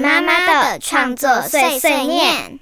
[0.00, 2.58] 妈妈的创作碎碎念。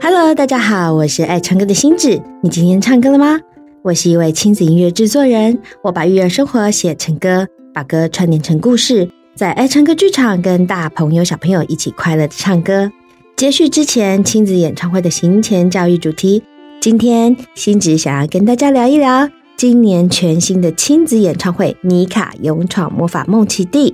[0.00, 2.20] Hello，大家好，我是爱唱歌的星子。
[2.42, 3.38] 你今天唱歌了吗？
[3.82, 12.90] 我是一位亲子音乐制作人，我把育儿生活写成歌，把歌串联成故事，在爱唱歌剧场跟大朋友小朋友一起快乐的唱歌。
[13.36, 16.42] 接续之前亲子演唱会的行前教育主题，
[16.80, 23.92] 今天星子想要跟大家聊一聊今年全新的亲子演唱会《米卡勇闯魔法梦奇地》。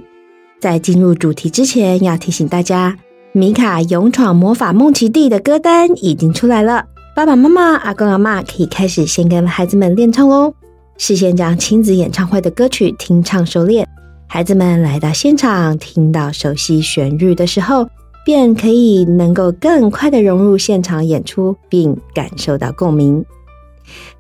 [0.60, 2.96] 在进入主题之前，要提醒大家，
[3.38, 6.84] 《米卡勇闯魔法梦奇地》的歌单已经出来了。
[7.14, 10.52] 爸爸妈妈、阿公阿妈可以开始先跟孩子们练唱喽。
[10.96, 13.86] 事先将亲子演唱会的歌曲听唱熟练，
[14.26, 17.88] 孩子们来到现场听到熟悉旋律的时候，
[18.24, 23.24] 便可以能够更快的融入现场演出，并感受到共鸣。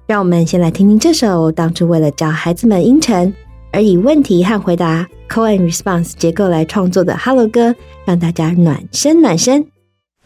[0.06, 3.34] 让我们先来听听这首当初为了教孩子们音程
[3.72, 9.66] 而以问题和回答 call and response 结构来创作的 Hello 歌，让大家暖身暖身。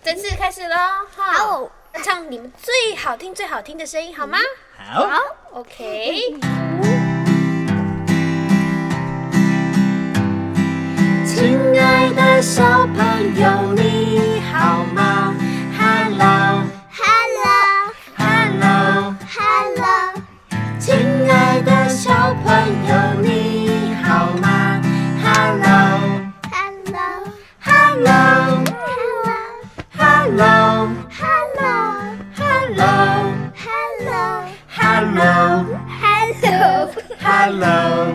[0.02, 0.76] 正式开始喽！
[1.14, 1.70] 好。
[2.02, 4.38] 唱你们最好听、最好听的声音，好吗？
[4.78, 5.18] 好，好
[5.52, 6.38] ，OK。
[11.26, 12.62] 亲爱的小
[12.96, 13.01] 朋
[35.02, 35.66] Hello,
[36.00, 36.86] hello,
[37.18, 38.14] hello,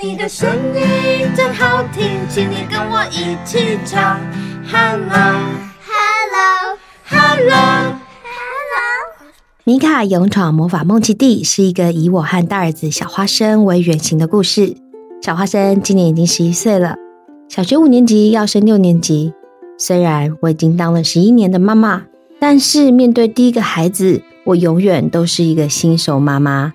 [0.00, 4.18] 你的声音真好听，请你跟我一起唱。
[4.72, 5.04] Hello,
[5.84, 7.92] hello, hello,
[8.24, 8.80] hello.
[9.64, 14.74] 米卡勇闯魔法梦奇地是一个以我和大儿子小花生为原型的故事。
[15.20, 16.96] 小花生今年已经十一岁了，
[17.50, 19.34] 小学五年级要升六年级。
[19.78, 22.02] 虽然我已经当了十一年的妈妈，
[22.40, 26.72] 但是面对第一个孩子，我永远都是一个新手妈妈。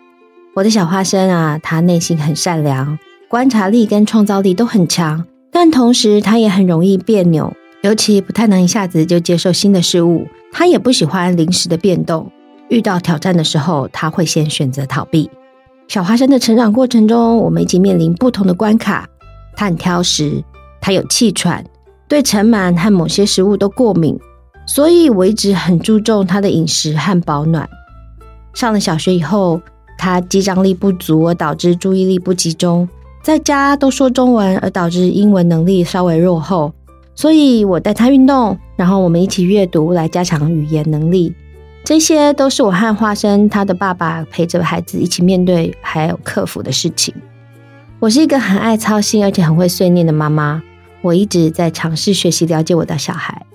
[0.53, 7.51] 我的小花生啊，他内心很善良，观察力跟创造力都很强，但同时他也很容易别扭，
[7.81, 10.27] 尤其不太能一下子就接受新的事物。
[10.51, 12.29] 他也不喜欢临时的变动，
[12.67, 15.29] 遇到挑战的时候，他会先选择逃避。
[15.87, 19.07] 小花生的成长过程中，我们已经面临不同的关卡。
[19.55, 20.43] 他很挑食，
[20.79, 21.65] 他有气喘。
[22.11, 24.19] 对尘螨和某些食物都过敏，
[24.65, 27.69] 所以我一直很注重他的饮食和保暖。
[28.53, 29.61] 上了小学以后，
[29.97, 32.85] 他记账力不足而导致注意力不集中，
[33.23, 36.73] 在家都说中文而导致英文能力稍微落后，
[37.15, 41.33] 所以我带他运动，然后我们一起阅读来加强语言能力。
[41.85, 47.15] 这些都是我和花生他的爸爸陪着孩子一起面对还有克服的事情。
[48.01, 50.61] 我是一个很爱操心而且很会碎念的妈妈。
[51.01, 53.45] 我一直在尝试学习了解我的小孩。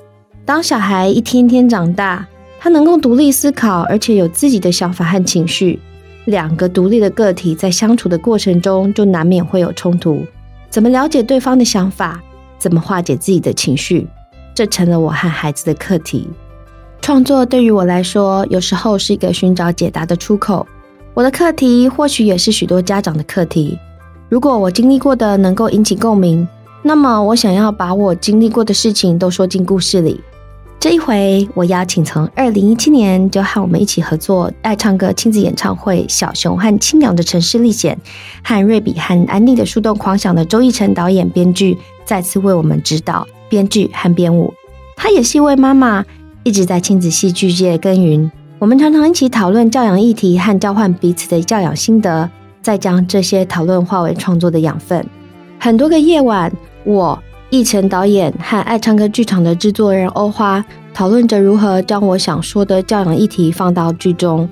[0.44, 2.26] 当小孩一天天长大，
[2.58, 5.78] 他能够独立思考，而且有自己的想法和情绪。
[6.26, 10.24] 两个独立的个体在相处的过程中，就难免会有冲突。
[10.68, 12.20] 怎么了解对方的想法？
[12.58, 14.06] 怎么化解自己的情绪？
[14.54, 16.28] 这成了我和孩子的课题。
[17.00, 20.66] 创作对于我来说，有时候是一个寻找解答的出口。
[21.14, 23.78] 我的课题或许也是许多家长的课题。
[24.28, 26.46] 如果我经历过的能够引起共鸣。
[26.82, 30.20] 那么，我想要把我经历过的事情都说进故事里。
[30.78, 37.98] 这一回，我邀请从二零一七年就和我们一起合作爱唱歌亲子演唱会《小熊和青鸟的城市历险》
[38.48, 44.52] 和瑞比和安妮的树洞狂想的周奕成导演编剧，再次为我们指导编剧和编舞。
[44.96, 46.04] 他也是一位妈妈，
[46.44, 48.30] 一直在亲子戏剧界耕耘。
[48.60, 52.30] 我们常常一起讨论教养议题和交换彼此的教养心得，
[52.62, 55.04] 再将这些讨论化为创作的养分。
[55.66, 56.52] 很多个夜晚。
[56.84, 57.20] 我
[57.50, 60.64] 易晨导演和爱唱歌剧场的制作人欧花
[60.94, 64.48] 讨论着如何将我想说的教养议题放到剧中。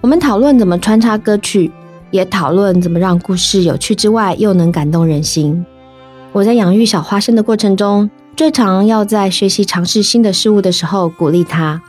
[0.00, 1.70] 我们讨论怎么穿插歌曲，
[2.10, 5.64] 也讨论怎么让故事有趣之外又能感动人心。
[6.32, 11.80] 我在养育小花生的过程中，最常要在学习尝试新的事物的时候鼓励他。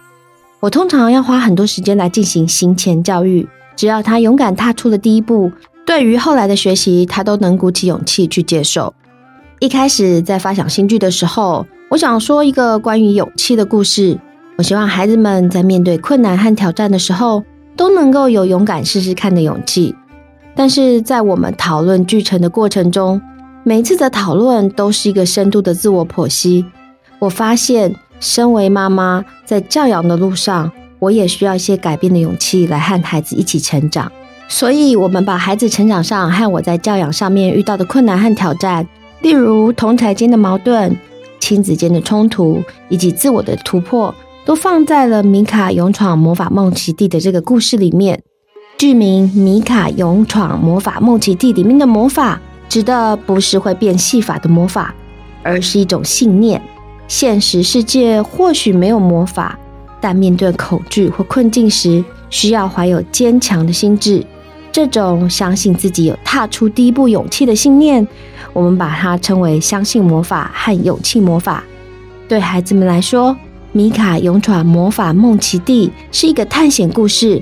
[0.60, 5.52] 我通常要花很多时间来进行行前教育，只要他勇敢踏出了第一步，
[5.88, 8.94] 对于后来的学习，他都能鼓起勇气去接受。
[9.60, 14.20] 一开始在发想新剧的时候，我想说一个关于勇气的故事。
[14.58, 17.42] 我希望孩子们在面对困难和挑战的时候，
[17.78, 19.96] 都能够有勇敢试试看的勇气。
[20.54, 23.22] 但是在我们讨论剧情的过程中，
[23.64, 26.66] 每一次的讨论都是一个深度的自我剖析。
[27.18, 30.70] 我发现，身为妈妈，在教养的路上，
[31.00, 34.12] 我也需要一些改变的勇气来和孩子一起成长。
[34.50, 38.88] 所以，我们把孩子成长上和我在教养上面遇到的困难和挑战，
[39.22, 40.96] 例如同才间的矛盾、
[41.40, 44.14] 亲子间的冲突以及自我的突破，
[44.46, 48.24] 都放在了米卡勇闯魔法梦奇地的这个故事里面。
[48.78, 52.40] 剧名《米卡勇闯魔法梦奇地》里面的魔法，
[52.70, 54.96] 指的不是会变戏法的魔法，
[55.44, 56.62] 而是一种信念。
[57.08, 59.58] 现实世界或许没有魔法，
[60.00, 64.26] 但面对恐惧或困境时，需要怀有坚强的心智。
[64.78, 68.08] 这种相信自己有踏出第一步勇气的信念，
[68.54, 71.64] 我们把它称为“相信魔法”和“勇气魔法”。
[72.30, 73.32] 对孩子们来说，
[73.72, 77.42] 《米卡勇闯魔法梦奇地》是一个探险故事，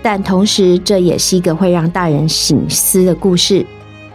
[0.00, 3.66] 但同时这也是一个会让大人醒思的故事。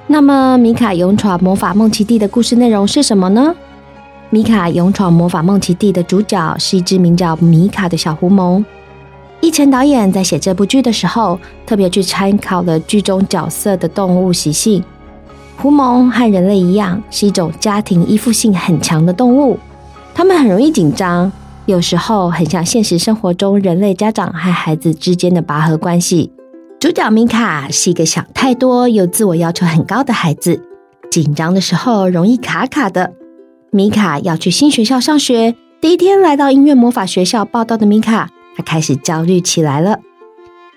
[0.07, 3.54] 那么，《米卡勇闯魔法梦奇地》的故事内容是什么呢？
[4.30, 8.63] 《米卡勇闯魔法梦奇地》的主角是一只名叫米卡的小狐獴。
[9.41, 14.83] 易晨导演在写这部剧的时候，特别去参考了剧中角色的动物习性。
[15.57, 19.59] 狐獴和人类一样，是一种家庭依附性很强的动物。
[20.15, 21.31] 它们很容易紧张，
[21.65, 26.31] 有时候很像现实生活中人类家长和孩子之间的拔河关系。
[26.80, 30.62] 主角米卡是一个想太多又自我要求很高的孩子，
[31.12, 33.13] 紧张的时候容易卡卡的。
[33.71, 38.30] 米卡要去新学校上学，第一天来到音乐魔法学校报道的米卡。
[38.56, 40.00] 他开始焦虑起来了。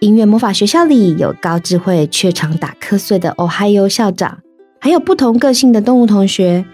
[0.00, 4.38] 音乐魔法学校里有高智慧却常打瞌睡的 Ohio 校长，
[4.80, 6.64] 还有不同个性的动物同学。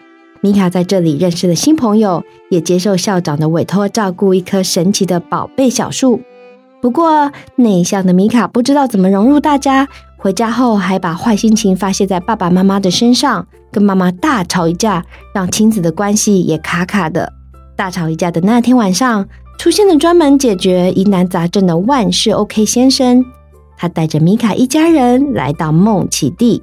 [0.40, 6.20] 米卡在这里认识了新朋友，也接受校长的委托，照顾一棵神奇的宝贝小树。
[6.80, 9.88] 不过，内向的米卡不知道怎么融入大家。
[10.16, 17.32] 回家后，还把坏心情发泄在爸爸妈妈的身上，跟妈妈大吵一架，让亲子的关系也卡卡的。
[17.76, 19.28] 大吵一架的那天晚上。
[19.62, 23.24] 出现了专门解决疑难杂症的万事 OK 先生，
[23.76, 26.60] 他带着米卡一家人来到梦奇地。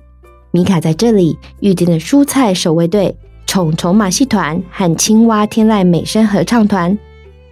[0.51, 3.15] 米卡在这里预定了蔬菜守卫队、
[3.47, 6.99] 虫虫马戏团和青蛙天籁美声合唱团。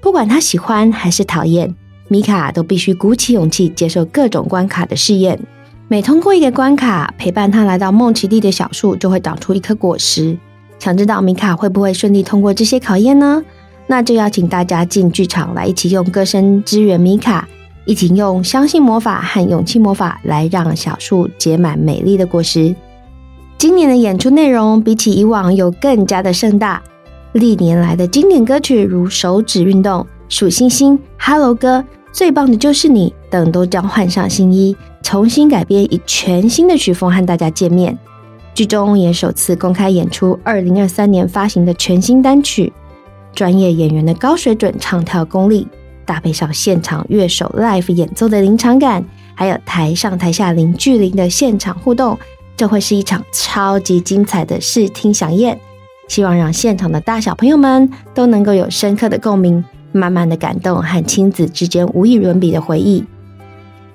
[0.02, 1.74] 不管他喜欢还是讨厌，
[2.10, 5.40] 米卡都必须鼓起勇气接受各种关卡的试验。
[5.88, 10.38] 每通过一个关卡，陪伴他来到梦奇地的小树就会长出一颗果实。
[10.78, 13.42] 想知道米卡会不会顺利通过这些考验呢？
[13.88, 17.48] 那就邀请大家进剧场来，一起用歌声支援米卡，
[17.86, 22.76] 一起用相信魔法和勇气魔法来让小树结满美丽的果实。
[23.58, 26.84] 今年的演出内容比起以往有更加的盛大，
[27.32, 37.98] 历年来的经典歌曲如手指运动、数星星、Hello 歌、最棒的就是你等都将换上新衣，重新改编，以全新的曲风和大家见面。
[38.54, 42.74] 剧中也首次公开演出二零二三年发行的全新单曲。
[43.38, 45.68] 专业演员的高水准唱跳功力，
[46.08, 49.06] 搭配上现场乐手 live 演奏的临场感，
[49.36, 52.18] 还有台上台下零距离的现场互动，
[52.56, 55.56] 这会是一场超级精彩的视听响宴。
[56.08, 63.04] 希望让现场的大小朋友们都能够有深刻的共鸣，满满的感动和亲子之间无与伦比的回忆。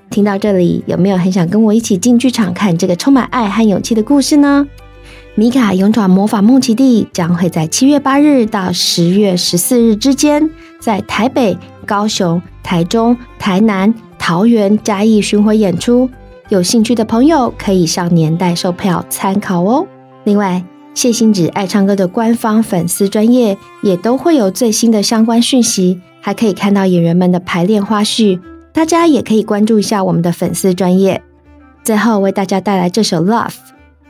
[0.09, 4.65] 听到这里，有没有很想跟我一起进剧场看这个充满爱和勇气的故事呢？
[5.35, 10.47] 米卡勇闯魔法梦奇地将会在七月八日到十月十四日之间，
[10.79, 16.07] 在台北、高雄、台中、台南、桃园、嘉义巡回演出。
[16.49, 19.87] 有兴趣的朋友可以上年代售票参考哦。
[20.23, 20.63] 另外，
[20.93, 28.39] 谢欣子爱唱歌的官方粉丝专业也都会有最新的相关讯息，还可以看到演员们的排练花絮。
[28.71, 31.23] 大家也可以关注一下我们的粉丝专业。
[31.83, 33.49] 最后为大家带来这首《Love》。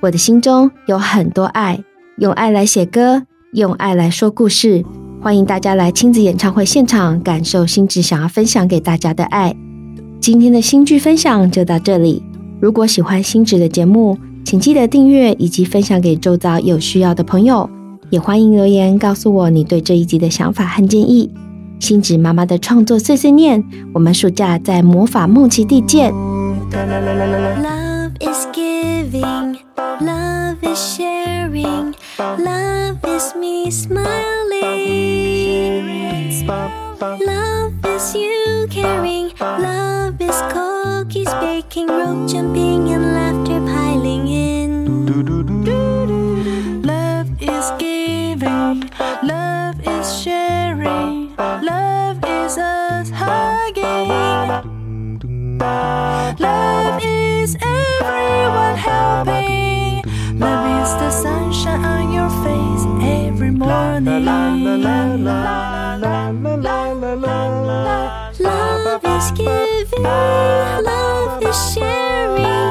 [0.03, 1.81] 我的心中有很多爱，
[2.17, 4.83] 用爱来写歌，用爱来说故事。
[5.21, 9.55] 欢迎大家来亲子演唱会现场，感受心智想要分享给大家的爱。
[10.19, 12.21] 今天的新剧分享就到这里。
[12.59, 17.69] 如果喜欢新子的节目，请记得订阅以及分享给周遭有需要的朋友。
[18.09, 21.31] 也欢迎留言告诉我你对这一集的想法和建议。
[21.79, 26.11] 星子妈妈的创作碎碎念，我们暑假在魔法梦奇地见。
[26.73, 34.13] Love is giving, love is sharing, love is me smiling.
[37.25, 44.85] Love is you caring, love is cookies baking, rope jumping, and laughter piling in.
[46.83, 48.89] Love is giving,
[49.23, 54.09] love is sharing, love is us hugging.
[56.39, 59.52] Love is everyone helping
[61.21, 64.25] sunshine on your face every morning.
[68.39, 72.69] Love is giving, love is sharing,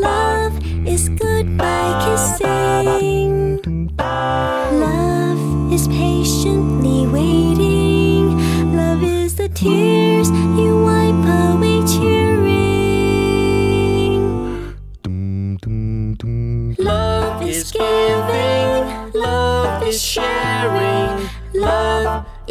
[0.00, 0.54] love
[0.86, 3.60] is goodbye kissing.
[3.98, 10.89] Love is patiently waiting, love is the tears you want.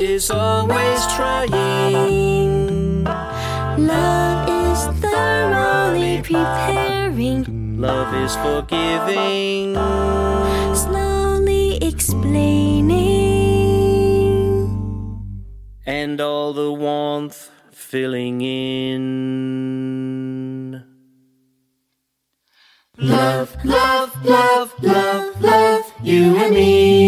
[0.10, 3.04] is always trying.
[3.78, 7.46] Love is thoroughly preparing.
[7.80, 9.76] Love is forgiving.
[10.76, 12.90] Slowly explaining.
[15.86, 19.04] And all the warmth filling in.
[22.98, 26.99] Love, love, love, love, love, you and me.